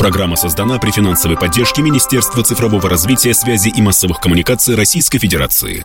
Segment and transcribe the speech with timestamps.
[0.00, 5.84] Программа создана при финансовой поддержке Министерства цифрового развития, связи и массовых коммуникаций Российской Федерации.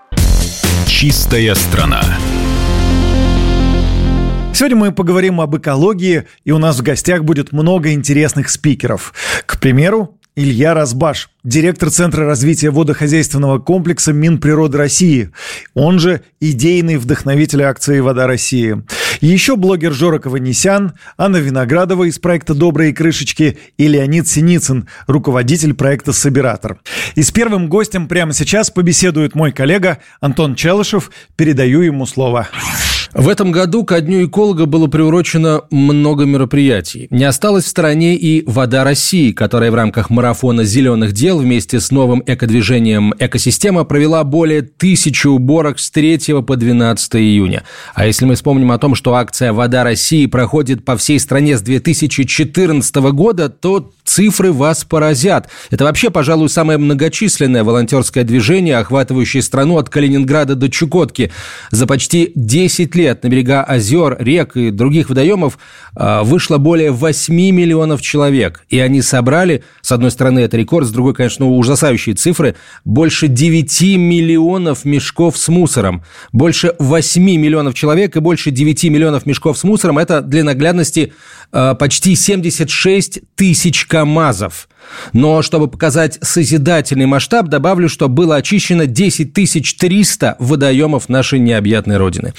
[0.88, 2.02] Чистая страна.
[4.54, 9.14] Сегодня мы поговорим об экологии, и у нас в гостях будет много интересных спикеров.
[9.46, 15.30] К примеру, Илья Разбаш, директор Центра развития водохозяйственного комплекса Минприроды России,
[15.76, 18.84] он же идейный вдохновитель акции «Вода России».
[19.22, 26.12] Еще блогер Жора Каванесян, Анна Виноградова из проекта «Добрые крышечки» и Леонид Синицын, руководитель проекта
[26.12, 26.80] «Собиратор».
[27.16, 31.12] И с первым гостем прямо сейчас побеседует мой коллега Антон Челышев.
[31.38, 32.50] Передаю ему слово.
[33.14, 37.08] В этом году ко Дню эколога было приурочено много мероприятий.
[37.10, 41.92] Не осталось в стороне и «Вода России», которая в рамках марафона «Зеленых дел» вместе с
[41.92, 47.64] новым экодвижением «Экосистема» провела более тысячи уборок с 3 по 12 июня.
[47.94, 51.62] А если мы вспомним о том, что акция «Вода России» проходит по всей стране с
[51.62, 55.50] 2014 года, то цифры вас поразят.
[55.72, 61.32] Это вообще, пожалуй, самое многочисленное волонтерское движение, охватывающее страну от Калининграда до Чукотки.
[61.72, 65.58] За почти 10 лет лет на берега озер, рек и других водоемов
[65.96, 68.66] а, вышло более 8 миллионов человек.
[68.70, 73.82] И они собрали, с одной стороны, это рекорд, с другой, конечно, ужасающие цифры, больше 9
[73.98, 76.04] миллионов мешков с мусором.
[76.32, 81.14] Больше 8 миллионов человек и больше 9 миллионов мешков с мусором– это для наглядности
[81.52, 84.68] а, почти 76 тысяч КАМАЗов.
[85.14, 92.34] Но чтобы показать созидательный масштаб, добавлю, что было очищено 10 300 водоемов нашей необъятной Родины.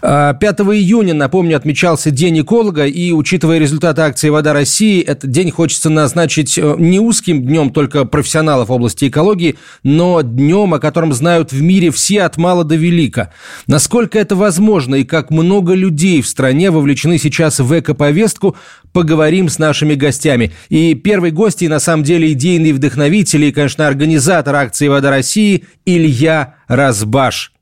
[0.00, 5.50] 5 а, июня, напомню, отмечался День эколога, и, учитывая результаты акции «Вода России», этот день
[5.50, 11.12] хочется назначить э, не узким днем только профессионалов в области экологии, но днем, о котором
[11.12, 13.32] знают в мире все от мала до велика.
[13.66, 18.56] Насколько это возможно и как много людей в стране вовлечены сейчас в экоповестку,
[18.92, 20.52] поговорим с нашими гостями.
[20.68, 27.52] И первый гость, самом деле идейный вдохновитель, и, конечно, организатор акции «Вода России» Илья Разбаш.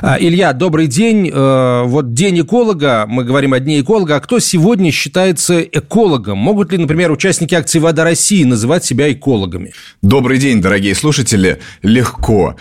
[0.00, 1.30] А, Илья, добрый день.
[1.32, 4.16] Э, вот день эколога, мы говорим о дне эколога.
[4.16, 6.38] А кто сегодня считается экологом?
[6.38, 9.72] Могут ли, например, участники акции «Вода России» называть себя экологами?
[10.00, 11.58] Добрый день, дорогие слушатели.
[11.82, 12.56] Легко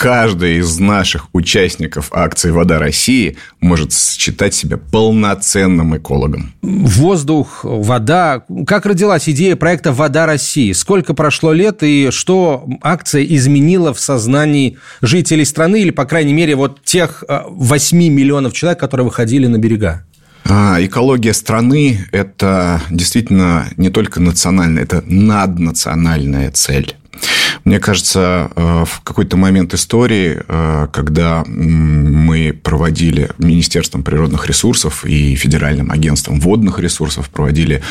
[0.00, 6.54] каждый из наших участников акции «Вода России» может считать себя полноценным экологом.
[6.62, 8.42] Воздух, вода.
[8.66, 10.72] Как родилась идея проекта «Вода России»?
[10.72, 16.56] Сколько прошло лет и что акция изменила в сознании жителей страны или, по крайней мере,
[16.56, 20.06] вот тех 8 а, миллионов человек, которые выходили на берега?
[20.48, 26.96] А, экология страны– это действительно не только национальная, это наднациональная цель.
[27.64, 35.34] Мне кажется, э, в какой-то момент истории, э, когда мы проводили Министерством природных ресурсов и
[35.34, 37.82] Федеральным агентством водных ресурсов, проводили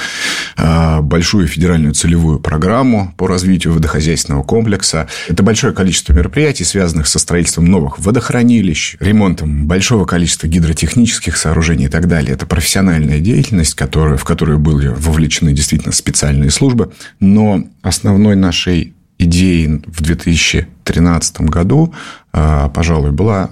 [0.57, 5.07] э, большую федеральную целевую программу по развитию водохозяйственного комплекса.
[5.27, 11.89] Это большое количество мероприятий, связанных со строительством новых водохранилищ, ремонтом большого количества гидротехнических сооружений и
[11.89, 12.33] так далее.
[12.33, 16.91] Это профессиональная деятельность, которая, в которую были вовлечены действительно специальные службы.
[17.19, 21.93] Но основной нашей идеей в 2013 году,
[22.31, 23.51] а, пожалуй, была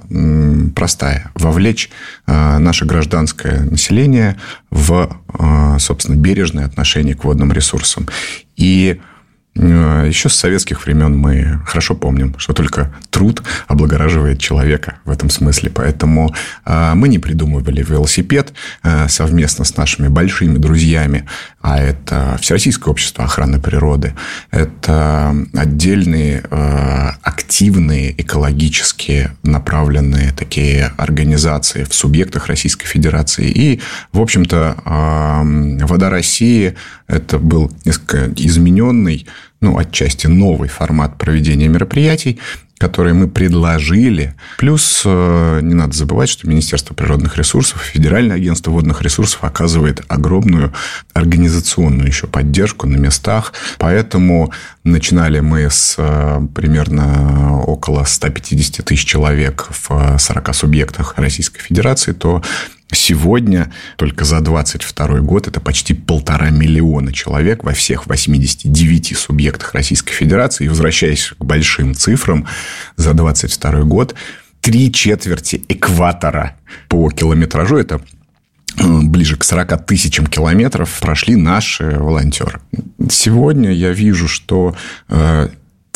[0.75, 1.31] простая.
[1.35, 1.89] Вовлечь
[2.25, 4.37] а, наше гражданское население
[4.71, 8.07] в, а, собственно, бережное отношение к водным ресурсам.
[8.55, 8.99] И
[9.57, 15.71] Еще с советских времен мы хорошо помним, что только труд облагораживает человека в этом смысле.
[15.71, 16.33] Поэтому
[16.65, 18.53] э, мы не придумывали велосипед
[18.83, 21.25] э, совместно с нашими большими друзьями,
[21.61, 24.13] а это Всероссийское общество охраны природы,
[24.51, 26.43] это отдельные
[27.23, 33.49] активные экологические направленные такие организации в субъектах Российской Федерации.
[33.49, 33.81] И,
[34.11, 34.77] в общем-то,
[35.87, 36.75] «Вода России»
[37.07, 39.25] это был несколько измененный
[39.61, 42.39] ну, отчасти новый формат проведения мероприятий,
[42.77, 44.35] которые мы предложили.
[44.57, 50.73] Плюс э, не надо забывать, что Министерство природных ресурсов, Федеральное агентство водных ресурсов оказывает огромную
[51.13, 53.53] организационную еще поддержку на местах.
[53.79, 54.51] Поэтому
[54.83, 62.43] начинали мы с э, примерно около 150 тысяч человек в 40 субъектах Российской Федерации, то
[62.91, 70.13] Сегодня только за 22 год это почти полтора миллиона человек во всех 89 субъектах Российской
[70.13, 70.65] Федерации.
[70.65, 72.47] И возвращаясь к большим цифрам,
[72.95, 74.15] за 22 год
[74.61, 76.55] три четверти экватора
[76.87, 78.01] по километражу, это
[78.77, 82.61] э, ближе к 40 тысячам километров прошли наши волонтеры.
[83.09, 84.75] Сегодня я вижу, что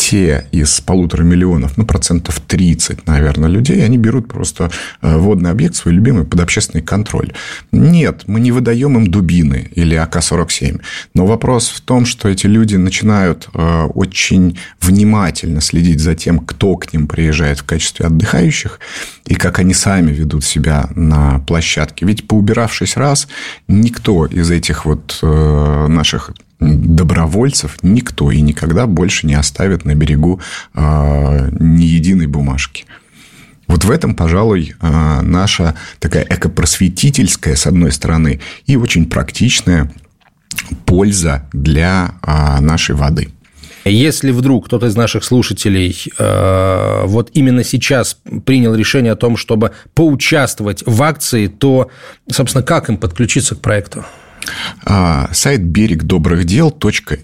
[0.02, 4.72] все из полутора миллионов, ну, процентов 30, наверное, людей, они берут просто
[5.04, 7.32] э, водный объект, свой любимый, под общественный контроль.
[7.72, 10.82] Нет, мы не выдаем им дубины или АК-47.
[11.14, 16.78] Но вопрос в том, что эти люди начинают э, очень внимательно следить за тем, кто
[16.78, 18.80] к ним приезжает в качестве отдыхающих,
[19.28, 22.08] и как они сами ведут себя на площадке.
[22.08, 23.28] Ведь поубиравшись раз,
[23.68, 30.40] никто из этих вот э, наших добровольцев никто и никогда больше не оставит на берегу
[30.74, 32.86] э, ни единой бумажки.
[33.68, 39.92] Вот в этом, пожалуй, э, наша такая экопросветительская, с одной стороны, и очень практичная
[40.86, 42.16] польза для
[42.60, 43.30] нашей воды.
[43.84, 49.72] Если вдруг кто-то из наших слушателей э, вот именно сейчас принял решение о том, чтобы
[49.96, 51.90] поучаствовать в акции, то,
[52.32, 54.06] собственно, как им подключиться к проекту?
[54.84, 56.72] А, сайт берег добрых дел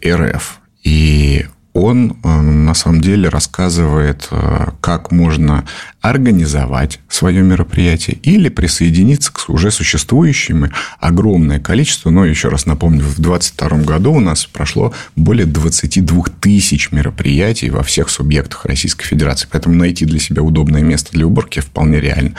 [0.05, 0.59] .рф.
[0.83, 1.45] И
[1.77, 5.63] он э, на самом деле рассказывает, э, как можно
[6.01, 12.09] организовать свое мероприятие или присоединиться к уже существующим огромное количество.
[12.09, 17.83] Но еще раз напомню, в 2022 году у нас прошло более 22 тысяч мероприятий во
[17.83, 19.47] всех субъектах Российской Федерации.
[19.51, 22.33] Поэтому найти для себя удобное место для уборки вполне реально.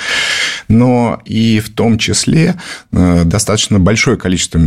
[0.67, 2.57] Но и в том числе
[2.91, 4.61] э, достаточно большое количество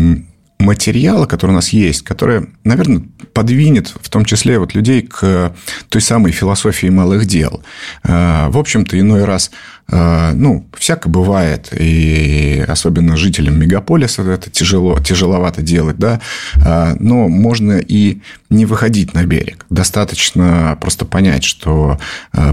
[0.61, 3.03] материала, который у нас есть, который, наверное,
[3.33, 5.53] подвинет в том числе вот людей к
[5.89, 7.61] той самой философии малых дел.
[8.03, 9.51] Э, в общем-то, иной раз
[9.91, 16.21] э, ну, всяко бывает, и особенно жителям мегаполиса это тяжело, тяжеловато делать, да,
[16.55, 19.65] э, но можно и не выходить на берег.
[19.69, 21.99] Достаточно просто понять, что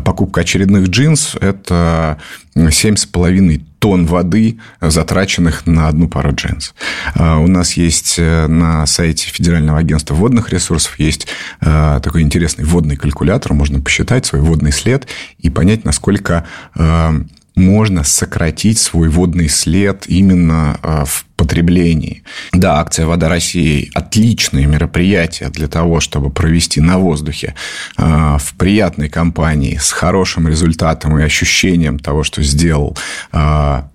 [0.04, 2.18] покупка очередных джинс– это
[2.54, 6.74] 7,5 тонн воды, затраченных на одну пару джинс.
[7.14, 11.28] А, у нас есть э, на сайте Федерального агентства водных ресурсов есть
[11.60, 13.54] э, такой интересный водный калькулятор.
[13.54, 15.06] Можно посчитать свой водный след
[15.38, 17.12] и понять, насколько э,
[17.58, 22.22] можно сократить свой водный след именно в потреблении.
[22.52, 27.54] Да, акция «Вода России»– отличное мероприятие для того, чтобы провести на воздухе
[27.96, 32.96] в приятной компании с хорошим результатом и ощущением того, что сделал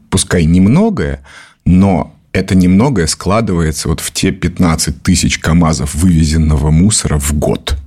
[0.10, 1.22] пускай немногое,
[1.66, 7.78] но это немногое складывается вот в те 15 тысяч КАМАЗов вывезенного мусора в год.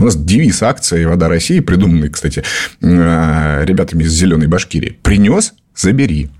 [0.00, 2.42] У нас девиз акции «Вода России», придуманный, кстати,
[2.80, 4.98] э, ребятами из «Зеленой Башкирии».
[5.02, 6.30] «Принес– забери».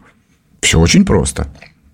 [0.60, 1.48] Все очень просто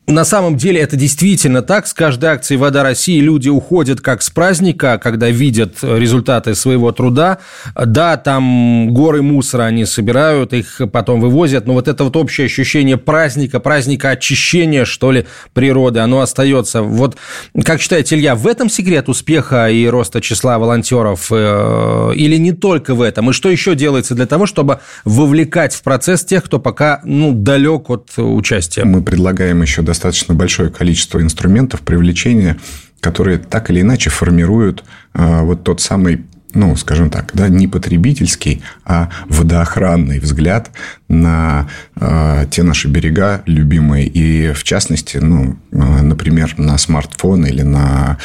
[0.09, 1.87] на самом деле это действительно так.
[1.87, 7.39] С каждой акцией «Вода России» люди уходят как с праздника, когда видят результаты своего труда.
[7.75, 12.97] Да, там горы мусора они собирают, их потом вывозят, но вот это вот общее ощущение
[12.97, 16.81] праздника, праздника очищения, что ли, природы, оно остается.
[16.81, 17.19] Вот,
[17.63, 22.95] как считаете, Илья, в этом секрет успеха и роста числа волонтеров э, или не только
[22.95, 23.29] в этом?
[23.29, 27.91] И что еще делается для того, чтобы вовлекать в процесс тех, кто пока ну, далек
[27.91, 28.85] от участия?
[28.85, 32.57] Мы предлагаем еще достаточно достаточно большое количество инструментов привлечения,
[33.01, 34.85] которые так или иначе формируют
[35.15, 36.25] э, вот тот самый
[36.55, 40.71] ну, скажем так, да, не потребительский, а водоохранный взгляд
[41.07, 44.07] на э, те наши берега любимые.
[44.07, 48.17] И, в частности, ну, э, например, на смартфон или на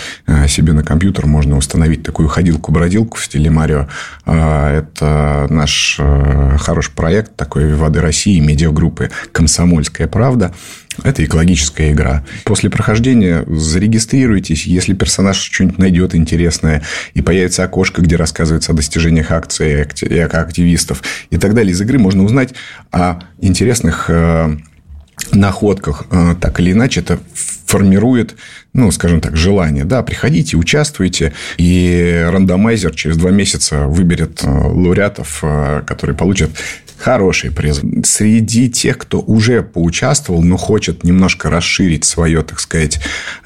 [0.48, 3.88] себе на компьютер можно установить такую ходилку-бродилку в стиле Марио.
[4.26, 6.00] Это наш
[6.60, 10.54] хороший проект такой «Воды России» медиагруппы «Комсомольская правда»,
[11.04, 12.24] это экологическая игра.
[12.44, 19.32] После прохождения зарегистрируйтесь, если персонаж что-нибудь найдет интересное, и появится окошко, где рассказывается о достижениях
[19.32, 21.72] акции и активистов и так далее.
[21.74, 22.54] Из игры можно узнать
[22.92, 24.58] о интересных э,
[25.32, 26.06] находках.
[26.12, 27.20] Э, так или иначе, это
[27.74, 28.36] формирует,
[28.74, 29.84] ну, скажем так, желание.
[29.84, 35.44] Да, приходите, участвуйте, и рандомайзер через два месяца выберет э, лауреатов,
[35.86, 36.52] которые получат
[37.04, 37.82] хороший приз.
[38.04, 43.00] Среди тех, кто уже поучаствовал, но хочет немножко расширить свое, так сказать,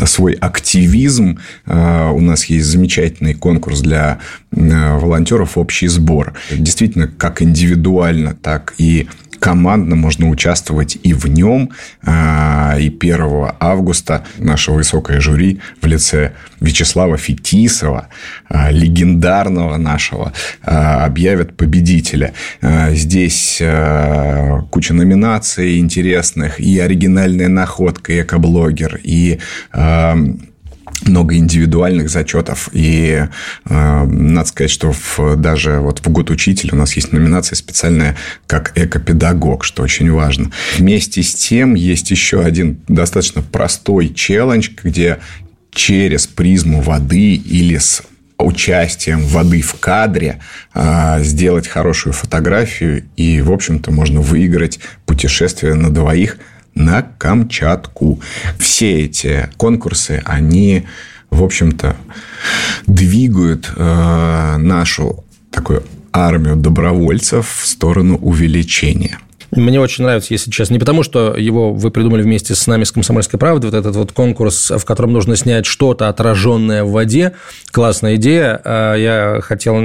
[0.06, 4.20] свой активизм, э, у нас есть замечательный конкурс для
[4.52, 6.34] э, волонтеров «Общий сбор».
[6.52, 9.08] Действительно, как индивидуально, так и
[9.40, 11.72] командно можно участвовать и в нем.
[12.04, 18.08] А, и 1 августа наше высокое жюри в лице Вячеслава Фетисова,
[18.50, 22.34] а, легендарного нашего, а, объявят победителя.
[22.62, 23.62] Здесь
[24.72, 29.40] куча номинаций интересных, и оригинальная находка, и экоблогер, и
[31.06, 32.70] много индивидуальных зачетов.
[32.72, 33.28] И
[33.66, 38.16] э, надо сказать, что в, даже вот в год учителя у нас есть номинация специальная
[38.48, 40.52] как экопедагог, что очень важно.
[40.78, 45.20] Вместе с тем есть еще один достаточно простой челлендж, где
[45.72, 48.02] через призму воды или с
[48.40, 50.40] участием воды в кадре
[51.20, 53.04] сделать хорошую фотографию.
[53.16, 56.38] И, в общем-то, можно выиграть путешествие на двоих
[56.78, 58.22] на Камчатку.
[58.58, 60.86] Все эти конкурсы, они,
[61.30, 61.98] в общем-то,
[62.86, 69.20] двигают нашу такую армию добровольцев в сторону увеличения.
[69.52, 72.92] Мне очень нравится, если честно, не потому, что его вы придумали вместе с нами, с
[72.92, 77.34] «Комсомольской правдой», вот этот вот конкурс, в котором нужно снять что-то отраженное в воде.
[77.72, 78.60] Классная идея.
[78.64, 79.78] А, я хотел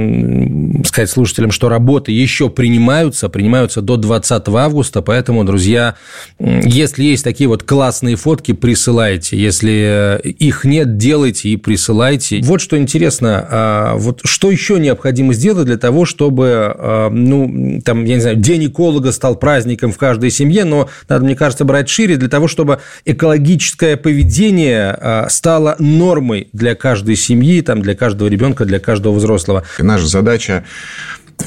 [0.85, 5.95] сказать слушателям, что работы еще принимаются, принимаются до 20 августа, поэтому, друзья,
[6.39, 9.37] если есть такие вот классные фотки, присылайте.
[9.37, 12.41] Если э, их нет, делайте и присылайте.
[12.43, 18.05] Вот что интересно, а, вот что еще необходимо сделать для того, чтобы, а, ну, там,
[18.05, 21.63] я не знаю, день эколога стал праздником, праздником в каждой семье, но надо, мне кажется,
[21.63, 27.93] брать шире для того, чтобы экологическое поведение а, стало нормой для каждой семьи, там, для
[27.93, 29.63] каждого ребенка, для каждого взрослого.
[29.77, 30.63] Наша задача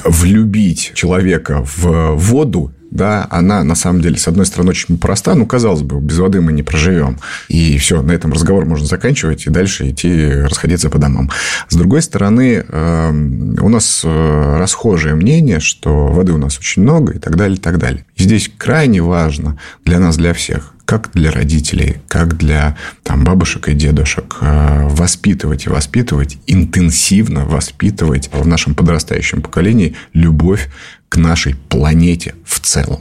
[0.04, 5.46] влюбить человека в воду да, она на самом деле, с одной стороны, очень проста, ну,
[5.46, 7.18] казалось бы, без воды мы не проживем.
[7.48, 11.30] И все, на этом разговор можно заканчивать и дальше идти расходиться по домам.
[11.68, 17.14] С другой стороны, эм, у нас э, расхожее мнение, что воды у нас очень много
[17.14, 18.04] и так далее, и так далее.
[18.16, 23.68] И здесь крайне важно для нас, для всех, как для родителей, как для там, бабушек
[23.68, 30.68] и дедушек, э, воспитывать и воспитывать, интенсивно воспитывать в нашем подрастающем поколении любовь
[31.08, 33.00] к нашей планете в целом.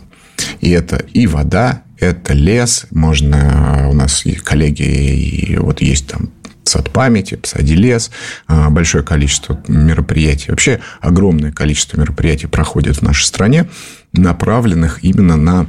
[0.61, 2.85] И это и вода, это лес.
[2.91, 3.87] Можно...
[3.89, 6.31] У нас и коллеги, и вот есть там
[6.63, 8.11] сад памяти, посади лес,
[8.47, 10.49] а, большое количество мероприятий.
[10.49, 13.69] Вообще огромное количество мероприятий проходит в нашей стране,
[14.13, 15.67] направленных именно на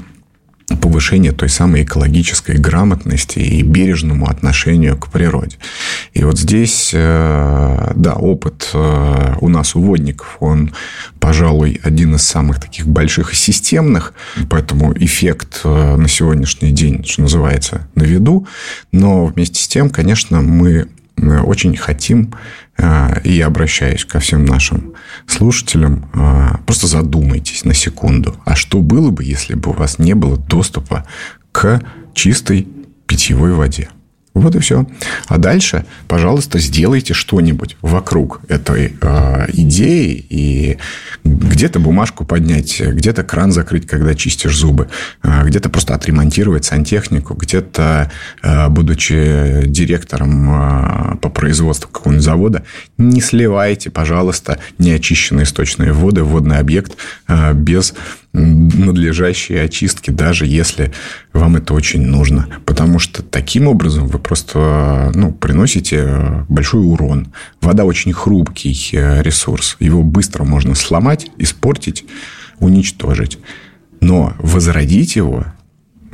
[0.81, 5.57] повышение той самой экологической грамотности и бережному отношению к природе.
[6.13, 10.75] И вот здесь, э, да, опыт э, у нас у водников, он,
[11.21, 14.13] пожалуй, один из самых таких больших и системных,
[14.51, 18.47] поэтому эффект э, на сегодняшний день, что называется, на виду.
[18.91, 22.35] Но вместе с тем, конечно, мы очень хотим,
[22.77, 24.95] э, и обращаюсь ко всем нашим
[25.27, 30.15] слушателям, э, просто задумайтесь на секунду, а что было бы, если бы у вас не
[30.15, 31.07] было доступа
[31.53, 31.81] к
[32.15, 32.69] чистой
[33.07, 33.89] питьевой воде?
[34.37, 34.87] Вот и все.
[35.29, 40.77] А дальше, пожалуйста, сделайте что-нибудь вокруг этой э, идеи и
[41.25, 44.91] где-то бумажку поднять, где-то кран закрыть, когда чистишь зубы,
[45.23, 48.13] э, где-то просто отремонтировать сантехнику, где-то,
[48.43, 52.63] э, будучи директором э, по производству какого-нибудь завода,
[52.99, 57.95] не сливайте, пожалуйста, неочищенные источные воды водный объект э, без
[58.37, 60.93] надлежащей очистки, даже если
[61.33, 62.49] вам это очень нужно.
[62.65, 67.33] Потому что таким образом вы просто ну, приносите большой урон.
[67.61, 69.77] Вода очень хрупкий э, ресурс.
[69.81, 72.05] Его быстро можно сломать, испортить,
[72.59, 73.39] уничтожить.
[74.01, 75.47] Но возродить его,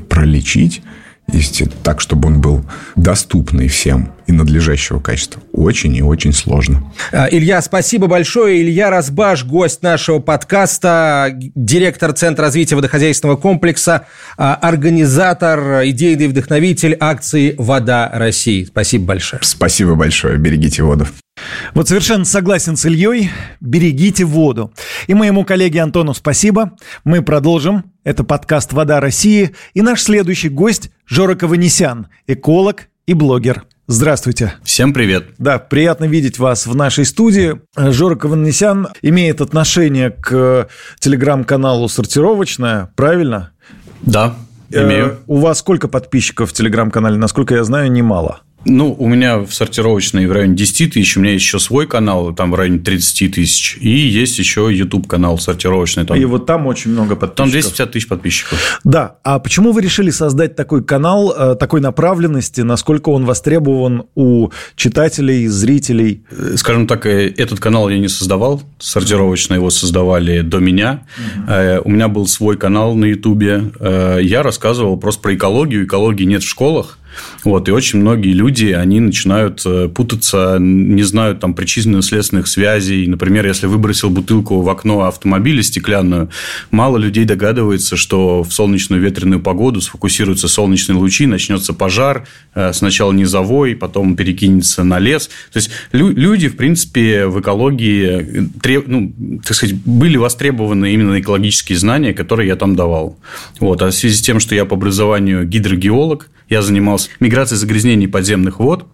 [0.08, 0.82] пролечить–
[1.28, 2.64] если так, чтобы он был
[2.96, 6.92] доступный всем и надлежащего качества, очень и очень сложно.
[7.12, 8.62] А, Илья, спасибо большое.
[8.62, 17.54] Илья Разбаш, гость нашего подкаста, директор Центра развития водохозяйственного комплекса, а, организатор, идейный вдохновитель акции
[17.58, 18.64] «Вода России».
[18.64, 19.42] Спасибо большое.
[19.42, 20.36] Спасибо большое.
[20.38, 21.06] Берегите воду.
[21.74, 23.30] Вот совершенно согласен с Ильей.
[23.60, 24.72] Берегите воду.
[25.06, 26.72] И моему коллеге Антону спасибо.
[27.04, 27.91] Мы продолжим.
[28.04, 29.54] Это подкаст «Вода России».
[29.74, 33.62] И наш следующий гость Жора Каванесян, эколог и блогер.
[33.86, 34.54] Здравствуйте.
[34.64, 35.26] Всем привет.
[35.38, 37.60] Да, приятно видеть вас в нашей студии.
[37.76, 40.68] Жора Каванесян имеет отношение к
[40.98, 43.52] телеграм-каналу «Сортировочная», правильно?
[44.00, 44.34] Да,
[44.72, 45.06] э, имею.
[45.06, 47.16] Э, у вас сколько подписчиков в телеграм-канале?
[47.16, 48.40] Насколько я знаю, немало.
[48.64, 52.32] Ну, у меня в сортировочной в районе 10 тысяч, у меня есть еще свой канал,
[52.32, 56.04] там в районе 30 тысяч, и есть еще YouTube канал сортировочный.
[56.04, 56.16] Там...
[56.16, 57.36] И вот там очень много подписчиков.
[57.36, 58.80] Там 250 тысяч подписчиков.
[58.84, 64.50] Да, а почему вы решили создать такой канал, э, такой направленности, насколько он востребован у
[64.76, 66.22] читателей, зрителей?
[66.30, 71.04] Э, скажем так, э, этот канал я не создавал, сортировочно его создавали до меня.
[71.18, 71.82] Угу.
[71.84, 73.42] У меня был свой канал на YouTube,
[73.82, 76.98] я рассказывал просто про экологию, экологии нет в школах,
[77.44, 83.06] вот, и очень многие люди, они начинают э, путаться, не знают там причинно-следственных связей.
[83.06, 86.30] Например, если выбросил бутылку в окно автомобиля стеклянную,
[86.70, 93.12] мало людей догадывается, что в солнечную ветреную погоду сфокусируются солнечные лучи, начнется пожар, э, сначала
[93.12, 95.28] низовой, потом перекинется на лес.
[95.52, 99.12] То есть, люди, в принципе, в экологии э, ну,
[99.44, 103.18] так сказать, были востребованы именно экологические знания, которые я там давал.
[103.60, 103.82] Вот.
[103.82, 108.60] А в связи с тем, что я по образованию гидрогеолог, я занимался миграцией загрязнений подземных
[108.60, 108.86] вод.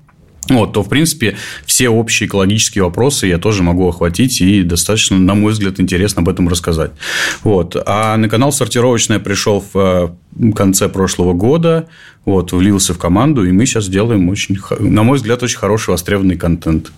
[0.48, 1.36] вот, то, в принципе,
[1.66, 6.28] все общие экологические вопросы я тоже могу охватить и достаточно, на мой взгляд, интересно об
[6.28, 6.92] этом рассказать.
[7.42, 7.76] Вот.
[7.84, 11.88] А на канал «Сортировочная» пришел в э, конце прошлого года,
[12.24, 16.36] вот, влился в команду, и мы сейчас делаем очень, на мой взгляд, очень хороший востребованный
[16.36, 16.92] контент.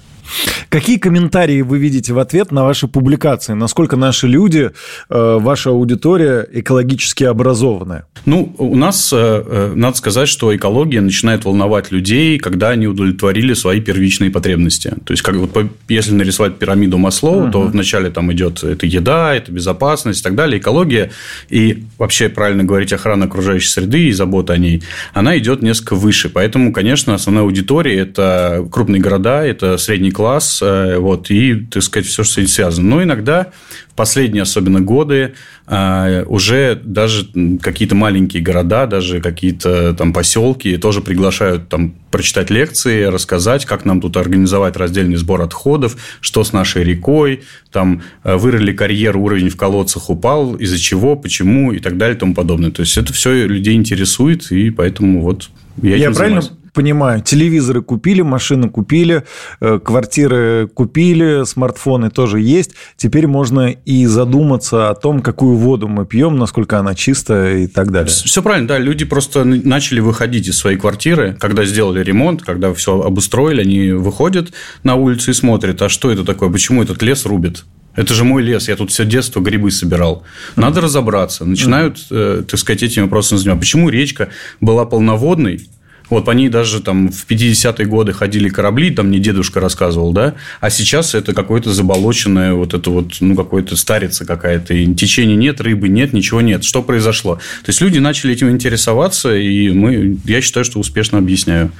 [0.68, 3.54] Какие комментарии вы видите в ответ на ваши публикации?
[3.54, 4.70] Насколько наши люди,
[5.08, 8.06] э, ваша аудитория экологически образованная?
[8.24, 13.54] Ну, у нас, э, э, надо сказать, что экология начинает волновать людей, когда они удовлетворили
[13.54, 14.94] свои первичные потребности.
[15.04, 15.50] То есть, как вот
[15.88, 17.50] если нарисовать пирамиду Маслоу, uh-huh.
[17.50, 20.60] то вначале там идет это еда, это безопасность и так далее.
[20.60, 21.10] Экология
[21.48, 24.82] и вообще, правильно говорить, охрана окружающей среды и забота о ней,
[25.12, 26.28] она идет несколько выше.
[26.28, 32.06] Поэтому, конечно, основная аудитория– это крупные города, это средний класс, э, вот, и, так сказать,
[32.06, 32.86] все, что с этим связано.
[32.90, 33.46] Но иногда
[33.88, 35.32] в последние особенно годы
[35.66, 37.26] э, уже даже
[37.62, 44.02] какие-то маленькие города, даже какие-то там поселки тоже приглашают там прочитать лекции, рассказать, как нам
[44.02, 47.40] тут организовать раздельный сбор отходов, что с нашей рекой,
[47.72, 52.20] там э, вырыли карьер, уровень в колодцах упал, из-за чего, почему и так далее и
[52.20, 52.70] тому подобное.
[52.70, 55.48] То есть это все людей интересует, и поэтому вот
[55.80, 59.24] я, я правильно понимаю, телевизоры купили, машины купили,
[59.60, 62.72] э, квартиры купили, смартфоны тоже есть.
[62.96, 67.90] Теперь можно и задуматься о том, какую воду мы пьем, насколько она чистая и так
[67.90, 68.10] далее.
[68.10, 68.78] Все правильно, да.
[68.78, 74.52] Люди просто начали выходить из своей квартиры, когда сделали ремонт, когда все обустроили, они выходят
[74.82, 77.64] на улицу и смотрят, а что это такое, почему этот лес рубит?
[77.96, 80.22] Это же мой лес, я тут все детство грибы собирал.
[80.56, 81.44] Надо разобраться.
[81.44, 83.60] Начинают, э, так сказать, этим вопросом заниматься.
[83.60, 84.28] Почему речка
[84.60, 85.68] была полноводной,
[86.10, 90.34] вот по ней даже там в 50-е годы ходили корабли, там мне дедушка рассказывал, да,
[90.60, 95.60] а сейчас это какое-то заболоченное, вот это вот, ну, какое-то старица какая-то, и течения нет,
[95.60, 96.64] рыбы нет, ничего нет.
[96.64, 97.36] Что произошло?
[97.36, 101.70] То есть, люди начали этим интересоваться, и мы, я считаю, что успешно объясняю.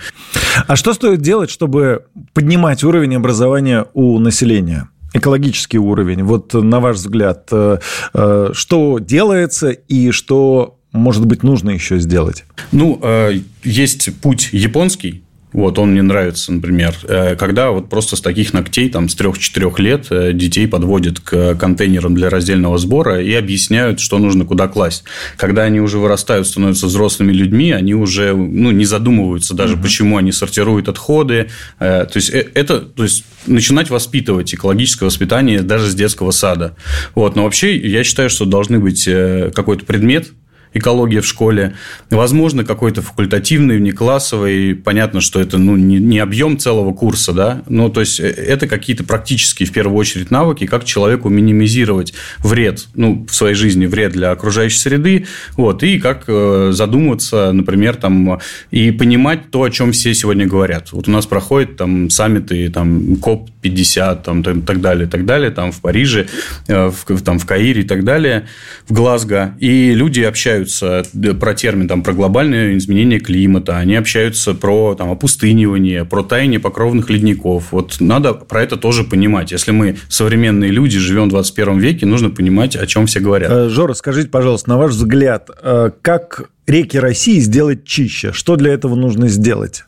[0.67, 4.89] А что стоит делать, чтобы поднимать уровень образования у населения?
[5.13, 6.23] экологический уровень.
[6.23, 7.79] Вот на ваш взгляд, э,
[8.15, 12.45] э, что делается и что может быть, нужно еще сделать?
[12.73, 18.21] Ну, э, есть путь японский, вот, он мне нравится, например, э, когда вот просто с
[18.21, 23.33] таких ногтей, там, с 3-4 лет э, детей подводят к контейнерам для раздельного сбора и
[23.35, 25.03] объясняют, что нужно куда класть.
[25.37, 29.83] Когда они уже вырастают, становятся взрослыми людьми, они уже ну, не задумываются даже, угу.
[29.83, 31.49] почему они сортируют отходы.
[31.79, 36.77] То есть, это то есть, начинать воспитывать экологическое воспитание даже с детского сада.
[37.15, 37.35] Вот.
[37.35, 40.29] Но вообще, я считаю, что должны быть какой-то предмет,
[40.73, 41.75] экология в школе.
[42.11, 44.75] Возможно, какой-то факультативный, внеклассовый.
[44.75, 47.63] Понятно, что это ну, не, не объем целого курса, да.
[47.69, 52.87] Ну, то есть, э, это какие-то практические, в первую очередь, навыки, как человеку минимизировать вред,
[52.95, 58.41] ну, в своей жизни, вред для окружающей среды, вот, и как э, задумываться, например, там,
[58.71, 60.93] и понимать то, о чем все сегодня говорят.
[60.93, 65.81] Вот у нас проходят там саммиты, там, КОП-50, там, так далее, так далее, там, в
[65.81, 66.29] Париже,
[66.69, 68.47] э, в, там, в Каире и так далее,
[68.89, 71.03] в Глазго, и люди общаются общаются
[71.39, 77.11] про термин, там, про глобальное изменение климата, они общаются про там, опустынивание, про таяние покровных
[77.11, 77.73] ледников.
[77.73, 79.53] Вот надо про это тоже понимать.
[79.53, 83.51] Если мы современные люди, живем в 21 веке, нужно понимать, о чем все говорят.
[83.51, 88.33] Э, Жора, скажите, пожалуйста, на ваш взгляд, э, как реки России сделать чище?
[88.33, 89.85] Что для этого нужно сделать?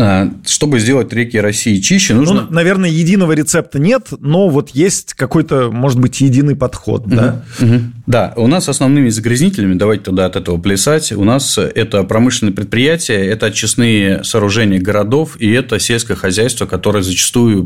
[0.00, 2.42] А, чтобы сделать реки России чище, нужно...
[2.42, 7.44] Ну, наверное, единого рецепта нет, но вот есть какой-то, может быть, единый подход, угу, да?
[7.60, 7.80] Угу.
[8.06, 13.26] Да, у нас основными загрязнителями, давайте тогда от этого плясать, у нас это промышленные предприятия,
[13.26, 17.64] это очистные сооружения городов, и это сельское хозяйство, которое зачастую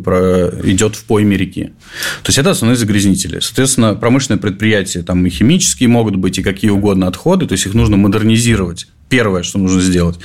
[0.64, 1.64] идет в пойме реки.
[2.22, 3.40] То есть, это основные загрязнители.
[3.40, 7.74] Соответственно, промышленные предприятия, там и химические могут быть, и какие угодно отходы, то есть, их
[7.74, 10.18] нужно модернизировать первое, что нужно сделать.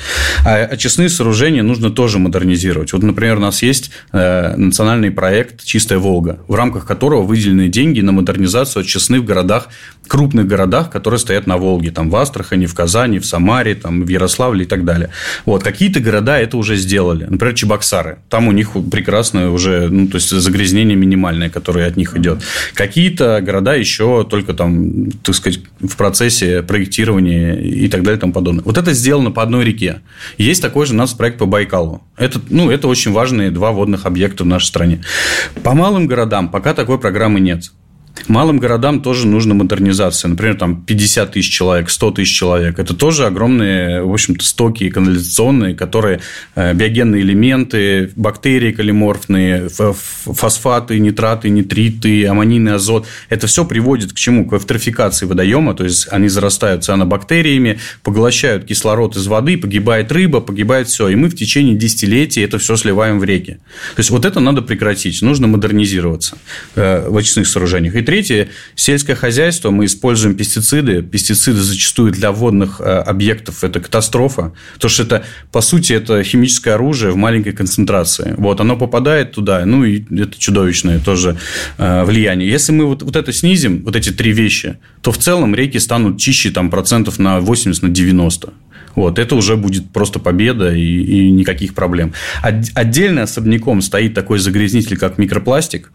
[0.45, 2.93] А очистные сооружения нужно тоже модернизировать.
[2.93, 7.99] Вот, например, у нас есть э, национальный проект «Чистая Волга», в рамках которого выделены деньги
[7.99, 9.67] на модернизацию очистных в городах,
[10.07, 14.07] крупных городах, которые стоят на Волге, там в Астрахани, в Казани, в Самаре, там в
[14.07, 15.09] Ярославле и так далее.
[15.45, 20.15] Вот какие-то города это уже сделали, например, Чебоксары, там у них прекрасное уже, ну то
[20.15, 22.43] есть загрязнение минимальное, которое от них идет.
[22.73, 28.33] Какие-то города еще только там, так сказать, в процессе проектирования и так далее и тому
[28.33, 28.63] подобное.
[28.63, 30.01] Вот это сделано по одной реке.
[30.37, 32.01] Есть такой же у нас проект по Байкалу.
[32.17, 35.03] Это, ну, это очень важные два водных объекта в нашей стране.
[35.63, 37.71] По малым городам пока такой программы нет.
[38.27, 40.29] Малым городам тоже нужна модернизация.
[40.29, 42.79] Например, там 50 тысяч человек, 100 тысяч человек.
[42.79, 46.19] Это тоже огромные, в общем-то, стоки канализационные, которые
[46.55, 53.07] э, биогенные элементы, бактерии калиморфные, фосфаты, нитраты, нитриты, аммонийный азот.
[53.29, 54.45] Это все приводит к чему?
[54.47, 60.87] К эвтрофикации водоема, то есть они зарастают цианобактериями, поглощают кислород из воды, погибает рыба, погибает
[60.87, 61.09] все.
[61.09, 63.53] И мы в течение десятилетий это все сливаем в реки.
[63.95, 65.21] То есть вот это надо прекратить.
[65.21, 66.37] Нужно модернизироваться
[66.75, 67.95] э, в очистных сооружениях.
[67.95, 71.01] И третье, сельское хозяйство, мы используем пестициды.
[71.01, 76.75] Пестициды зачастую для водных э, объектов– это катастрофа, потому что это, по сути, это химическое
[76.75, 78.33] оружие в маленькой концентрации.
[78.37, 81.35] Вот, оно попадает туда, ну, и это чудовищное тоже
[81.77, 82.49] э, влияние.
[82.49, 86.17] Если мы вот, вот это снизим, вот эти три вещи, то в целом реки станут
[86.17, 88.53] чище там, процентов на 80, на 90.
[88.95, 92.13] Вот, это уже будет просто победа и, и никаких проблем.
[92.41, 95.91] Отдельно особняком стоит такой загрязнитель, как микропластик.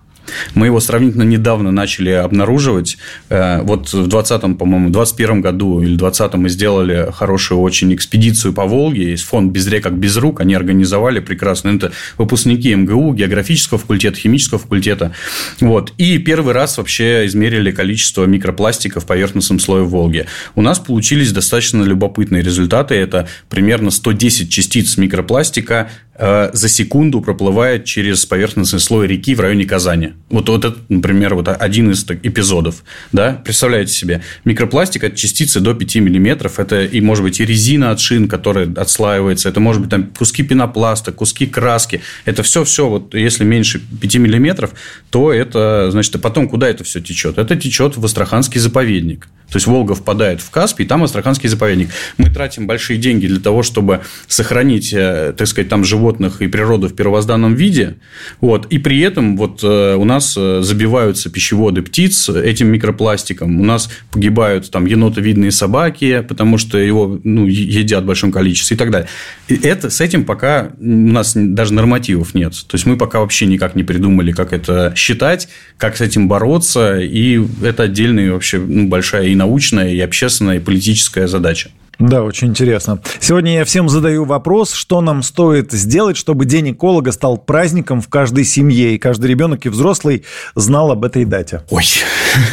[0.55, 2.99] Мы его сравнительно недавно начали обнаруживать.
[3.29, 8.65] Э, вот в 20 по-моему, 21 году или 20 мы сделали хорошую очень экспедицию по
[8.67, 9.11] Волге.
[9.11, 10.41] Есть фонд «Без рек, как без рук».
[10.41, 11.71] Они организовали прекрасно.
[11.71, 15.13] Это выпускники МГУ, географического факультета, химического факультета.
[15.61, 15.93] Вот.
[15.99, 20.27] И первый раз вообще измерили количество микропластика в поверхностном слое Волги.
[20.55, 22.95] У нас получились достаточно любопытные результаты.
[22.95, 30.13] Это примерно 110 частиц микропластика за секунду проплывает через поверхностный слой реки в районе Казани.
[30.29, 32.85] Вот, вот это, например, вот один из эпизодов.
[33.13, 33.41] Да?
[33.45, 36.59] Представляете себе, микропластик от частицы до 5 миллиметров.
[36.59, 39.49] Это и может быть и резина от шин, которая отслаивается.
[39.49, 42.03] Это может быть там куски пенопласта, куски краски.
[42.27, 44.73] Это все-все, вот если меньше 5 миллиметров,
[45.11, 47.39] то это, значит, а потом куда это все течет?
[47.39, 49.29] Это течет в Астраханский заповедник.
[49.53, 51.91] То есть Волга впадает в Каспий, там Астраханский заповедник.
[52.17, 56.89] Мы тратим большие деньги для того, чтобы сохранить, э, так сказать, там животных и природу
[56.89, 57.97] в первозданном виде.
[58.41, 58.67] Вот.
[58.67, 63.61] И при этом вот э, у нас э, забиваются пищеводы птиц этим микропластиком.
[63.61, 68.79] У нас погибают там енотовидные собаки, потому что его ну, едят в большом количестве и
[68.79, 69.09] так далее.
[69.49, 72.53] И это, с этим пока у нас даже нормативов нет.
[72.53, 76.99] То есть мы пока вообще никак не придумали, как это считать, как с этим бороться.
[77.01, 81.71] И это отдельная вообще ну, большая и научная, и общественная, и политическая задача.
[81.99, 83.01] Да, очень интересно.
[83.21, 88.09] Сегодня я всем задаю вопрос, что нам стоит сделать, чтобы День эколога стал праздником в
[88.09, 90.25] каждой семье, и каждый ребенок и взрослый
[90.55, 91.63] знал об этой дате.
[91.71, 91.85] Ой,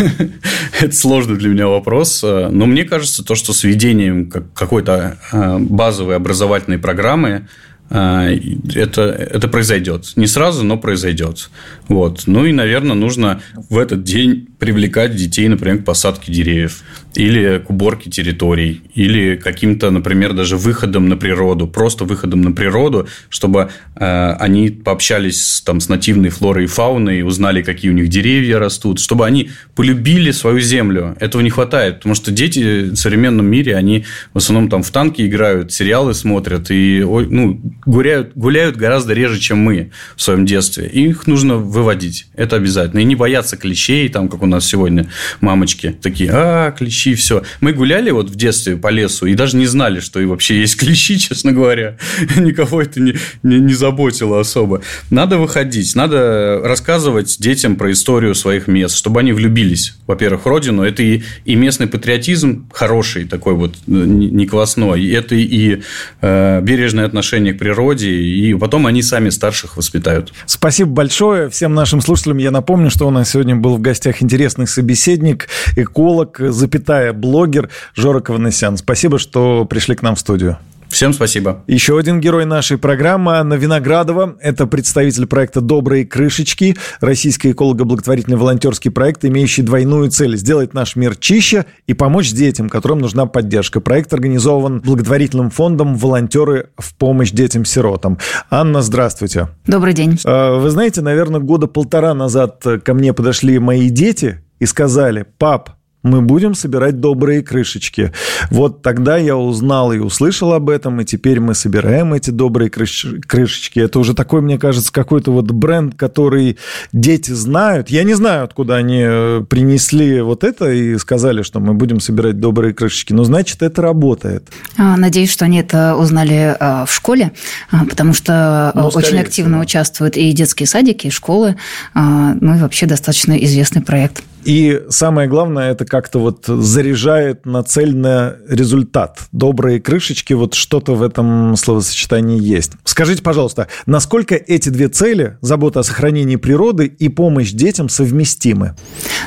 [0.81, 2.21] это сложный для меня вопрос.
[2.23, 7.47] Но мне кажется, то, что с введением какой-то а, базовой образовательной программы
[7.89, 10.13] это, это произойдет.
[10.15, 11.49] Не сразу, но произойдет.
[11.87, 12.23] Вот.
[12.27, 16.83] Ну и, наверное, нужно в этот день привлекать детей, например, к посадке деревьев
[17.15, 23.07] или к уборке территорий, или каким-то, например, даже выходом на природу, просто выходом на природу,
[23.29, 28.59] чтобы э, они пообщались там, с нативной флорой и фауной, узнали, какие у них деревья
[28.59, 31.17] растут, чтобы они полюбили свою землю.
[31.19, 35.25] Этого не хватает, потому что дети в современном мире, они в основном там в танки
[35.25, 40.87] играют, сериалы смотрят и ну, гуляют, гуляют гораздо реже, чем мы в своем детстве.
[40.87, 42.27] И их нужно выводить.
[42.35, 42.99] Это обязательно.
[42.99, 45.09] И не бояться клещей, там, как у нас сегодня
[45.41, 47.43] мамочки такие, а, клещи, все.
[47.61, 50.77] Мы гуляли вот в детстве по лесу и даже не знали, что и вообще есть
[50.77, 51.97] клещи, честно говоря.
[52.35, 54.81] Никого это не, не, не заботило особо.
[55.09, 60.83] Надо выходить, надо рассказывать детям про историю своих мест, чтобы они влюбились, во-первых, в родину.
[60.83, 65.09] Это и, и местный патриотизм хороший, такой вот не квасной.
[65.11, 65.81] Это и
[66.21, 67.68] э, бережное отношение к природе,
[68.09, 70.33] и потом они сами старших воспитают.
[70.45, 72.37] Спасибо большое всем нашим слушателям.
[72.37, 78.19] Я напомню, что у нас сегодня был в гостях интересный собеседник, эколог, запятая блогер Жора
[78.19, 78.77] Каванесян.
[78.77, 80.57] Спасибо, что пришли к нам в студию.
[80.89, 81.63] Всем спасибо.
[81.67, 84.37] Еще один герой нашей программы Анна Виноградова.
[84.41, 91.15] Это представитель проекта «Добрые крышечки», российский эколого-благотворительный волонтерский проект, имеющий двойную цель– сделать наш мир
[91.15, 93.81] чище и помочь детям, которым нужна поддержка.
[93.81, 98.17] Проект организован благотворительным фондом «Волонтеры в помощь детям-сиротам».
[98.49, 99.49] Анна, здравствуйте.
[99.67, 100.19] Добрый день.
[100.25, 105.78] А, вы знаете, наверное, года полтора назад ко мне подошли мои дети и сказали, пап,
[106.03, 108.13] мы будем собирать добрые крышечки.
[108.49, 113.21] Вот тогда я узнал и услышал об этом, и теперь мы собираем эти добрые крыш-
[113.21, 113.79] крышечки.
[113.79, 116.57] Это уже такой, мне кажется, какой-то вот бренд, который
[116.93, 117.89] дети знают.
[117.89, 122.39] Я не знаю, откуда они э, принесли вот это и сказали, что мы будем собирать
[122.39, 124.47] добрые крышечки, но значит, это работает.
[124.77, 127.33] А, надеюсь, что они это узнали а, в школе,
[127.71, 129.61] а, потому что ну, очень активно всего.
[129.63, 131.55] участвуют и детские садики, и школы,
[131.93, 134.23] ну и вообще достаточно известный проект.
[134.43, 139.19] И самое главное, это как-то вот заряжает на цель на результат.
[139.31, 142.71] Добрые крышечки, вот что-то в этом словосочетании есть.
[142.83, 148.75] Скажите, пожалуйста, насколько эти две цели, забота о сохранении природы и помощь детям, совместимы?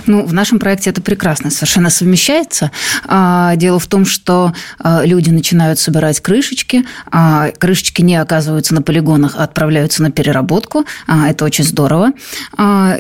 [0.06, 2.70] Ну, в нашем проекте это прекрасно совершенно совмещается.
[3.06, 8.82] А, дело в том, что а, люди начинают собирать крышечки, а, крышечки не оказываются на
[8.82, 10.84] полигонах, а отправляются на переработку.
[11.06, 12.12] Это очень здорово.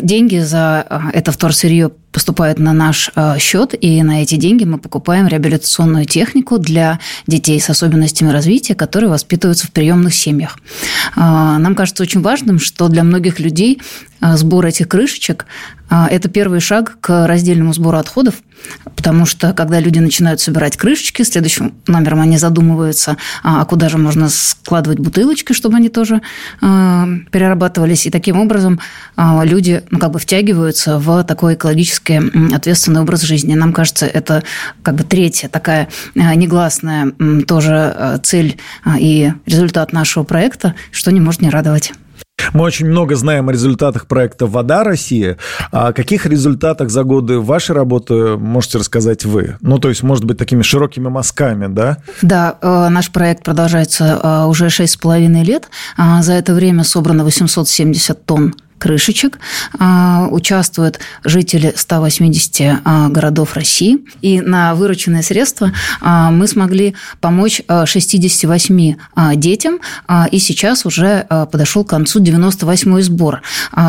[0.02, 5.26] Деньги за это вторсырье поступают на наш э, счет, и на эти деньги мы покупаем
[5.26, 10.58] реабилитационную технику для детей с особенностями развития, которые воспитываются в приемных семьях.
[11.16, 11.20] Э,
[11.58, 13.80] нам кажется очень важным, что для многих людей
[14.34, 15.46] сбор этих крышечек–
[15.90, 18.36] это первый шаг к раздельному сбору отходов,
[18.96, 24.30] потому что когда люди начинают собирать крышечки, следующим номером они задумываются, а куда же можно
[24.30, 26.22] складывать бутылочки, чтобы они тоже
[26.60, 28.80] перерабатывались, и таким образом
[29.18, 32.22] люди ну, как бы втягиваются в такой экологически
[32.54, 33.54] ответственный образ жизни.
[33.54, 34.42] Нам кажется, это
[34.82, 37.12] как бы третья такая э, негласная
[37.46, 41.92] тоже э, цель э, и результат нашего проекта, что не может не радовать.
[42.52, 45.36] Мы очень много знаем о результатах проекта «Вода России».
[45.70, 49.56] О каких результатах за годы вашей работы можете рассказать вы?
[49.62, 51.98] Ну, то есть, может быть, такими широкими мазками, да?
[52.20, 52.58] Да,
[52.90, 55.68] наш проект продолжается уже 6,5 лет.
[55.96, 59.38] А за это время собрано 870 тонн крышечек.
[59.78, 63.98] А, участвуют жители 180 а, городов России.
[64.22, 68.96] И на вырученные средства а, мы смогли помочь 68
[69.34, 69.78] детям.
[70.30, 73.42] И сейчас уже подошел к концу 98-й сбор.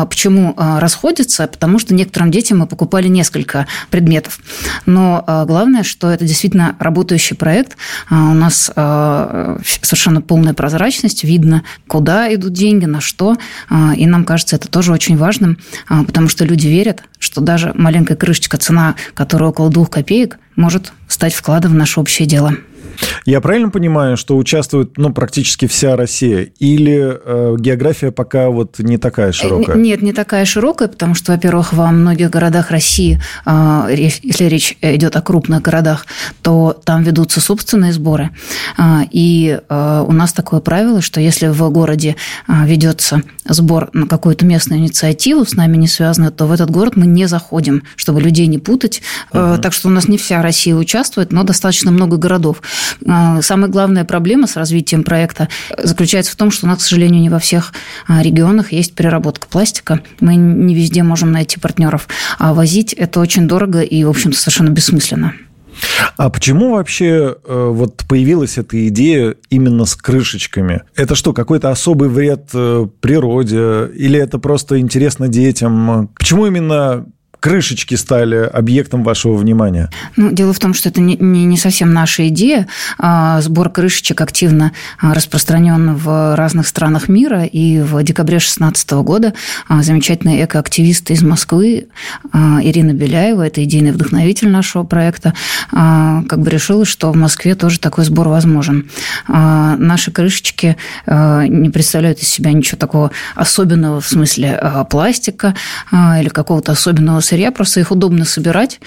[0.08, 1.46] Почему расходится?
[1.46, 4.38] Потому что некоторым детям мы покупали несколько предметов.
[4.86, 7.76] Но главное, что это действительно работающий проект.
[8.10, 11.24] У нас совершенно полная прозрачность.
[11.24, 13.36] Видно, куда идут деньги, на что.
[13.96, 15.56] И нам кажется, это тоже тоже очень важным,
[15.88, 20.92] а, потому что люди верят, что даже маленькая крышечка, цена которая около двух копеек, может
[21.08, 22.54] стать вкладом в наше общее дело.
[23.24, 26.48] Я правильно понимаю, что участвует ну, практически вся Россия?
[26.58, 29.76] Или э, география пока вот не такая широкая?
[29.76, 33.86] Нет, не такая широкая, потому что, во-первых, во многих городах России, э,
[34.22, 36.06] если речь идет о крупных городах,
[36.42, 38.30] то там ведутся собственные сборы.
[38.78, 42.16] Э, и э, у нас такое правило, что если в городе
[42.48, 46.96] э, ведется сбор на какую-то местную инициативу, с нами не связанную, то в этот город
[46.96, 49.02] мы не заходим, чтобы людей не путать.
[49.32, 49.58] Угу.
[49.62, 52.62] Так что у нас не вся Россия участвует, но достаточно много городов.
[53.06, 57.20] А, самая главная проблема с развитием проекта заключается в том, что у нас, к сожалению,
[57.20, 57.72] не во всех
[58.06, 60.00] а, регионах есть переработка пластика.
[60.20, 62.08] Мы не везде можем найти партнеров.
[62.38, 65.34] А возить это очень дорого и, в общем-то, совершенно бессмысленно.
[66.16, 70.82] А почему вообще э, вот появилась эта идея именно с крышечками?
[70.94, 73.88] Это что, какой-то особый вред э, природе?
[73.94, 76.10] Или это просто интересно детям?
[76.16, 77.06] Почему именно
[77.44, 79.90] крышечки стали объектом вашего внимания?
[80.16, 82.66] Ну, дело в том, что это не, не, совсем наша идея.
[82.96, 87.44] А, сбор крышечек активно а, распространен в разных странах мира.
[87.44, 89.34] И в декабре 2016 года
[89.68, 91.88] а, замечательная экоактивист из Москвы
[92.32, 95.34] Ирина Беляева, это идейный вдохновитель нашего проекта,
[95.70, 98.88] как бы решила, что в Москве тоже такой сбор возможен.
[99.28, 100.76] Наши крышечки
[101.06, 105.54] не представляют из себя ничего такого особенного в смысле пластика
[105.92, 108.80] или какого-то особенного средства сырья, просто их удобно собирать.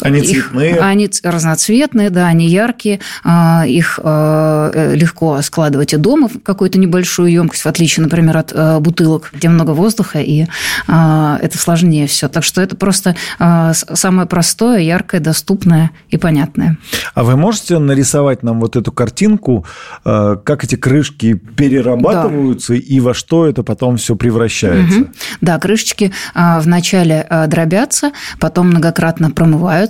[0.00, 0.78] Они их, цветные?
[0.80, 7.30] Они разноцветные, да, они яркие, а, их а, легко складывать и дома в какую-то небольшую
[7.30, 10.46] емкость, в отличие, например, от а, бутылок, где много воздуха, и
[10.86, 12.28] это сложнее все.
[12.28, 16.78] Так что это просто самое простое, яркое, доступное и понятное.
[17.14, 19.66] А вы можете нарисовать нам вот эту картинку,
[20.04, 22.78] как эти крышки перерабатываются да.
[22.78, 25.00] и во что это потом все превращается?
[25.00, 25.08] Угу.
[25.40, 29.81] Да, крышечки вначале э, дробятся, потом многократно промываются.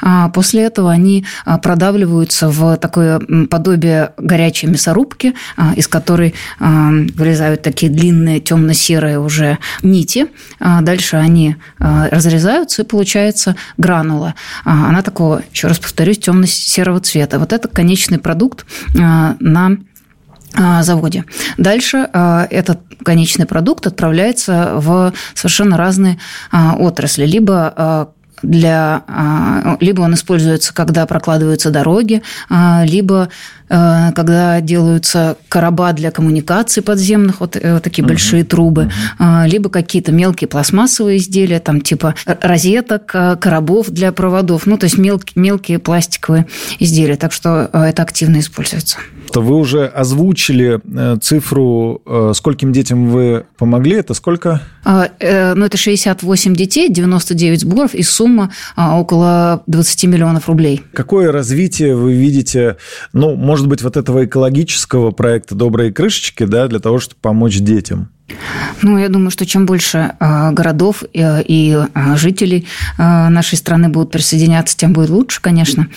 [0.00, 7.62] А после этого они э, продавливаются в такое подобие горячей мясорубки, э, из которой вылезают
[7.62, 10.26] такие длинные темно-серые уже нити.
[10.58, 14.34] А дальше они разрезаются, и получается гранула.
[14.64, 17.38] Она такого, еще раз повторюсь, темно-серого цвета.
[17.38, 19.76] Вот это конечный продукт на
[20.82, 21.24] заводе.
[21.58, 22.08] Дальше
[22.50, 26.18] этот конечный продукт отправляется в совершенно разные
[26.52, 27.24] отрасли.
[27.24, 29.02] Либо для,
[29.80, 32.22] либо он используется, когда прокладываются дороги,
[32.84, 33.28] либо
[33.70, 38.08] Э, когда делаются короба для коммуникаций подземных, вот, э, вот такие uh-huh.
[38.08, 39.48] большие трубы, uh-huh.
[39.48, 45.32] либо какие-то мелкие пластмассовые изделия, там типа розеток, коробов для проводов, ну, то есть мелкие,
[45.36, 46.46] мелкие пластиковые
[46.80, 47.16] изделия.
[47.16, 48.98] Так что это активно используется.
[49.32, 50.80] То вы уже озвучили
[51.20, 52.02] цифру,
[52.34, 54.60] скольким детям вы помогли, это сколько?
[54.84, 60.82] Ну, это 68 детей, 99 сборов и сумма около 20 миллионов рублей.
[60.92, 62.76] Какое развитие вы видите,
[63.12, 68.10] ну, может быть, вот этого экологического проекта «Добрые крышечки», да, для того, чтобы помочь детям?
[68.82, 72.66] Ну, я думаю, что чем больше э, городов э, и э, жителей
[72.98, 75.88] нашей страны будут присоединяться, тем будет лучше, конечно.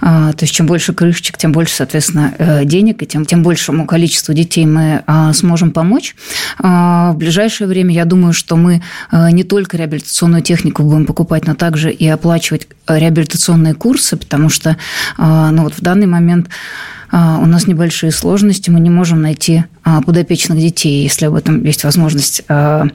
[0.00, 4.66] То есть, чем больше крышечек, тем больше, соответственно, денег, и тем, тем большему количеству детей
[4.66, 6.14] мы сможем помочь.
[6.58, 11.90] В ближайшее время, я думаю, что мы не только реабилитационную технику будем покупать, но также
[11.92, 14.76] и оплачивать реабилитационные курсы, потому что
[15.16, 16.48] ну, вот в данный момент
[17.10, 21.84] у нас небольшие сложности, мы не можем найти а, подопечных детей, если об этом есть
[21.84, 22.86] возможность а,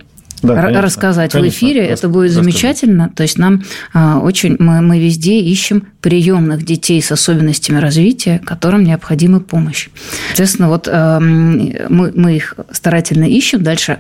[0.43, 1.86] да, конечно, рассказать конечно, в эфире.
[1.86, 2.43] Это будет расскажи.
[2.43, 3.10] замечательно.
[3.15, 9.39] То есть нам очень мы, мы везде ищем приемных детей с особенностями развития, которым необходима
[9.39, 9.88] помощь.
[10.28, 13.63] Соответственно, вот мы, мы их старательно ищем.
[13.63, 13.97] Дальше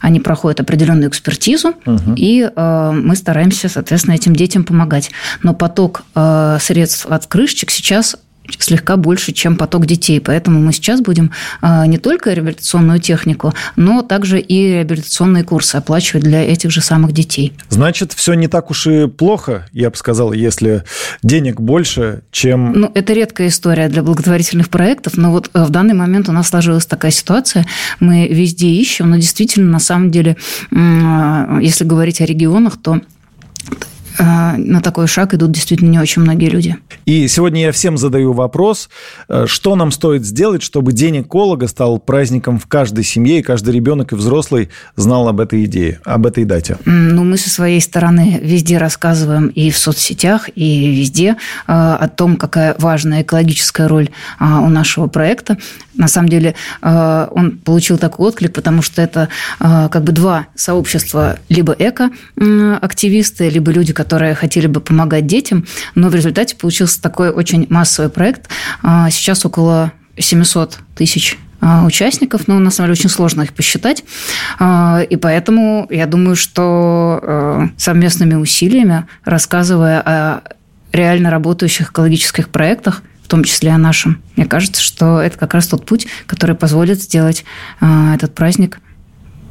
[0.00, 2.14] они проходят определенную экспертизу, угу.
[2.16, 5.10] и мы стараемся, соответственно, этим детям помогать.
[5.42, 6.04] Но поток
[6.58, 8.16] средств от крышечек сейчас
[8.58, 10.20] слегка больше, чем поток детей.
[10.20, 11.30] Поэтому мы сейчас будем
[11.60, 17.12] а, не только реабилитационную технику, но также и реабилитационные курсы оплачивать для этих же самых
[17.12, 17.52] детей.
[17.68, 20.84] Значит, все не так уж и плохо, я бы сказал, если
[21.22, 22.72] денег больше, чем...
[22.72, 26.48] Ну, это редкая история для благотворительных проектов, но вот э, в данный момент у нас
[26.48, 27.66] сложилась такая ситуация,
[28.00, 30.36] мы везде ищем, но действительно, на самом деле,
[30.70, 33.00] если говорить о регионах, то а,
[34.18, 36.76] на такой шаг идут действительно не очень многие люди.
[37.04, 38.88] И сегодня я всем задаю вопрос,
[39.28, 43.74] э, что нам стоит сделать, чтобы День эколога стал праздником в каждой семье, и каждый
[43.74, 46.78] ребенок и взрослый знал об этой идее, об этой дате?
[46.84, 52.36] Ну, мы со своей стороны везде рассказываем и в соцсетях, и везде э, о том,
[52.36, 54.08] какая важная экологическая роль
[54.40, 55.58] у нашего проекта.
[55.94, 61.38] На самом деле э, он получил такой отклик, потому что это как бы два сообщества,
[61.48, 65.66] либо эко-активисты, либо люди, которые которые хотели бы помогать детям,
[65.96, 68.48] но в результате получился такой очень массовый проект.
[68.84, 74.04] А, сейчас около 700 тысяч а, участников, но на самом деле очень сложно их посчитать.
[74.60, 80.42] А, и поэтому я думаю, что совместными усилиями, рассказывая о
[80.92, 84.22] реально работающих экологических проектах, в том числе о нашем.
[84.36, 87.44] Мне кажется, что это как раз тот путь, который позволит сделать
[87.80, 88.78] этот праздник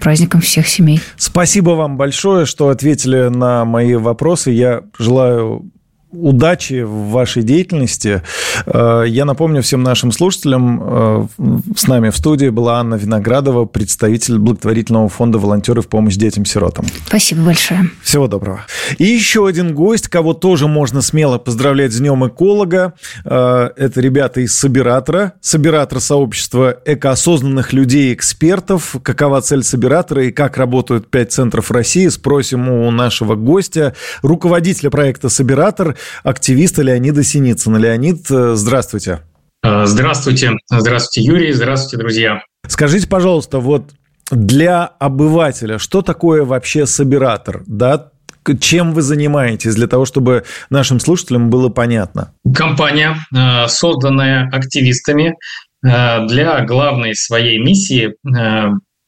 [0.05, 1.01] праздником всех семей.
[1.17, 4.51] Спасибо вам большое, что ответили на мои вопросы.
[4.51, 5.71] Я желаю
[6.15, 8.21] удачи в вашей деятельности.
[8.65, 11.27] Э, я напомню всем нашим слушателям, э,
[11.75, 16.85] с нами в студии была Анна Виноградова, представитель благотворительного фонда «Волонтеры в помощь детям-сиротам».
[17.07, 17.89] Спасибо большое.
[18.03, 18.61] Всего доброго.
[18.97, 22.93] И еще один гость, кого тоже можно смело поздравлять с Днем эколога.
[23.23, 28.95] Э, это ребята из Собиратора, Собиратор сообщества экоосознанных людей-экспертов.
[29.03, 35.29] Какова цель Собиратора и как работают пять центров России, спросим у нашего гостя, руководителя проекта
[35.29, 37.77] Собиратор активиста Леонида Синицына.
[37.77, 39.21] Леонид, э, здравствуйте.
[39.63, 40.51] Э, здравствуйте.
[40.69, 41.51] Здравствуйте, Юрий.
[41.53, 42.41] Здравствуйте, друзья.
[42.67, 43.91] Скажите, пожалуйста, вот
[44.31, 47.63] для обывателя, что такое вообще собиратор?
[47.67, 48.11] Да,
[48.59, 52.31] чем вы занимаетесь, для того, чтобы нашим слушателям было понятно?
[52.53, 55.35] Компания, э, созданная активистами
[55.81, 58.15] для главной своей миссии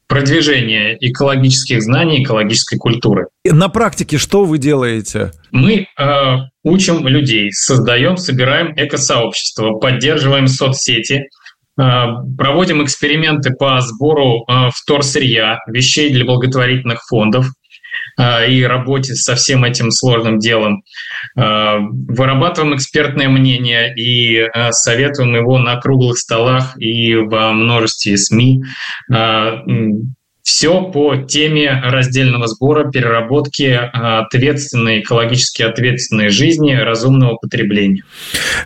[0.07, 3.27] продвижения экологических знаний, экологической культуры.
[3.45, 5.31] На практике что вы делаете?
[5.51, 11.25] Мы э, учим людей, создаем, собираем экосообщество, поддерживаем соцсети,
[11.79, 11.83] э,
[12.37, 17.47] проводим эксперименты по сбору э, вторсырья, вещей для благотворительных фондов
[18.19, 20.83] и работе со всем этим сложным делом.
[21.37, 28.63] Э, вырабатываем экспертное мнение и э, советуем его на круглых столах и во множестве СМИ.
[30.41, 38.03] Все по теме раздельного сбора, переработки ответственной, экологически ответственной жизни, разумного потребления.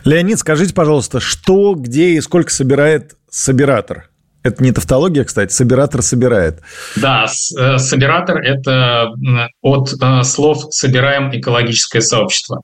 [0.04, 4.11] Леонид, скажите, пожалуйста, что, где и сколько собирает собиратор?
[4.42, 6.60] Это не тавтология, кстати, собиратор собирает.
[6.96, 9.08] Да, э, собиратор– это
[9.60, 12.62] от э, слов «собираем экологическое сообщество».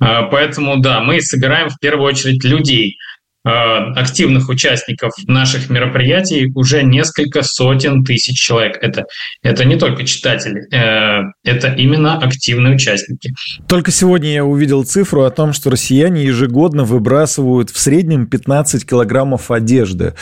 [0.00, 2.98] Э, поэтому, да, мы собираем в первую очередь людей–
[3.44, 8.78] активных участников наших мероприятий уже несколько сотен тысяч человек.
[8.80, 9.04] Это,
[9.42, 13.34] это не только читатели, э, это именно активные участники.
[13.68, 19.50] Только сегодня я увидел цифру о том, что россияне ежегодно выбрасывают в среднем 15 килограммов
[19.50, 20.14] одежды.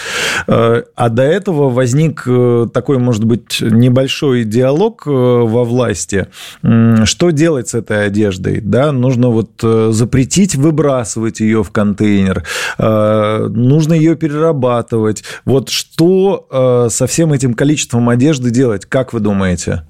[0.46, 2.24] Э, а до этого возник
[2.72, 6.26] такой, может быть, небольшой диалог во власти.
[6.62, 8.60] Что делать с этой одеждой?
[8.60, 12.44] Да, нужно вот запретить выбрасывать ее в контейнер
[12.78, 13.11] Э,
[13.48, 15.24] нужно ее перерабатывать.
[15.44, 19.86] Вот что э, со всем этим количеством одежды делать, как вы думаете?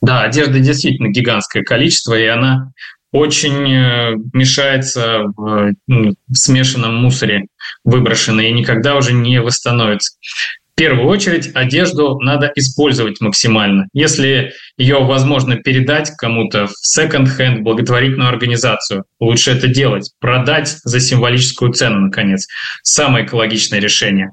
[0.00, 2.72] Да, одежды действительно гигантское количество, и она
[3.12, 5.74] очень э, мешается в
[6.32, 7.46] смешанном мусоре
[7.84, 10.16] выброшенной и никогда уже не восстановится.
[10.74, 13.88] Первую очередь одежду надо использовать максимально.
[13.92, 20.10] Если ее возможно передать кому-то в секонд-хенд, благотворительную организацию, лучше это делать.
[20.20, 22.46] Продать за символическую цену, наконец.
[22.82, 24.30] Самое экологичное решение.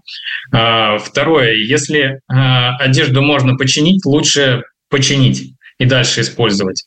[0.51, 6.85] А, второе, если а, одежду можно починить, лучше починить и дальше использовать.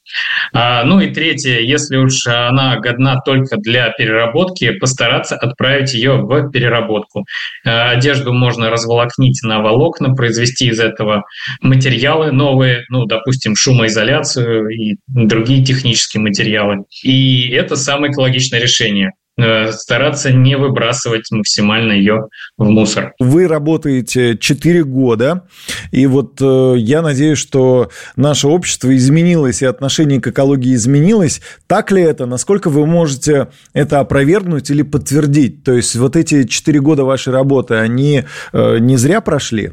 [0.52, 6.50] А, ну и третье, если уж она годна только для переработки, постараться отправить ее в
[6.50, 7.24] переработку.
[7.64, 11.24] А, одежду можно разволокнить на волокна, произвести из этого
[11.60, 16.84] материалы новые, ну, допустим, шумоизоляцию и другие технические материалы.
[17.02, 19.12] И это самое экологичное решение.
[19.38, 22.28] Э, стараться не выбрасывать максимально ее
[22.58, 23.14] в мусор.
[23.18, 25.44] Вы работаете 4 года,
[25.90, 31.40] и вот э, я надеюсь, что наше общество изменилось и отношение к экологии изменилось.
[31.66, 32.26] Так ли это?
[32.26, 35.64] Насколько вы можете это опровергнуть или подтвердить?
[35.64, 39.72] То есть вот эти 4 года вашей работы, они э, не зря прошли?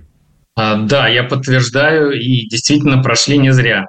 [0.59, 3.85] А, да, я подтверждаю, и действительно прошли не зря.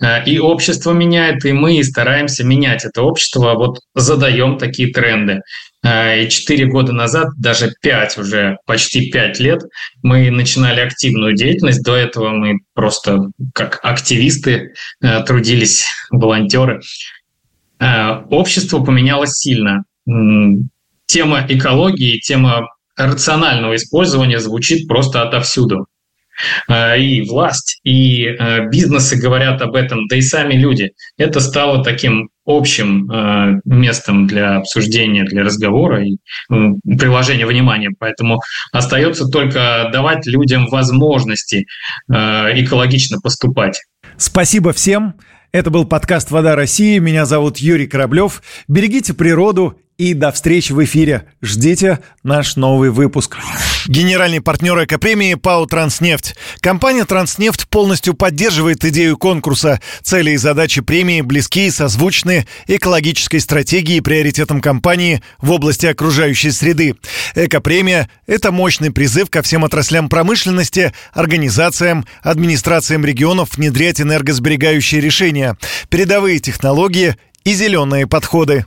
[0.00, 5.40] А, и общество меняет, и мы стараемся менять это общество, вот задаем такие тренды.
[5.84, 9.62] А, и четыре года назад, даже пять уже, почти пять лет,
[10.04, 11.82] мы начинали активную деятельность.
[11.82, 14.74] До этого мы просто как активисты
[15.26, 16.82] трудились, волонтеры.
[17.80, 19.82] Общество поменялось сильно.
[21.06, 25.86] Тема экологии, тема рационального использования звучит просто отовсюду.
[26.68, 30.92] Э, и власть, и э, бизнесы говорят об этом, да и сами люди.
[31.16, 36.16] Это стало таким общим э, местом для обсуждения, для разговора и
[36.48, 37.90] приложения внимания.
[37.98, 38.40] Поэтому
[38.72, 41.66] остается только давать людям возможности
[42.08, 43.80] экологично поступать.
[44.16, 45.14] Спасибо всем.
[45.52, 46.98] Это был подкаст «Вода России».
[46.98, 48.42] Меня зовут Юрий Кораблев.
[48.68, 51.26] Берегите природу и до встречи в эфире.
[51.42, 53.36] Ждите наш новый выпуск.
[53.86, 56.34] Генеральный партнер экопремии ПАО «Транснефть».
[56.60, 59.80] Компания «Транснефть» полностью поддерживает идею конкурса.
[60.02, 66.50] Цели и задачи премии близки и созвучны экологической стратегии и приоритетам компании в области окружающей
[66.50, 66.96] среды.
[67.36, 75.56] Экопремия– это мощный призыв ко всем отраслям промышленности, организациям, администрациям регионов внедрять энергосберегающие решения,
[75.90, 78.66] передовые технологии и зеленые подходы.